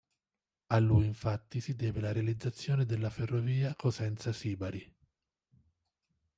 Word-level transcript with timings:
A 0.69 0.79
lui 0.79 1.05
infatti 1.05 1.61
si 1.61 1.75
deve 1.75 1.99
la 1.99 2.11
realizzazione 2.11 2.85
della 2.87 3.11
ferrovia 3.11 3.75
Cosenza-Sibari. 3.75 4.91